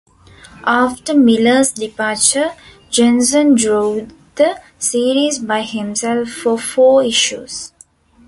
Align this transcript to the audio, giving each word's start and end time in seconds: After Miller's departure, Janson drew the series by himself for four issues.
After 0.65 1.13
Miller's 1.13 1.73
departure, 1.73 2.53
Janson 2.89 3.53
drew 3.53 4.07
the 4.33 4.59
series 4.79 5.37
by 5.37 5.61
himself 5.61 6.27
for 6.27 6.57
four 6.57 7.03
issues. 7.03 7.71